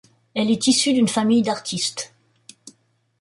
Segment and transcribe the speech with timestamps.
[0.33, 2.15] Elle est issue d’une famille d’artistes.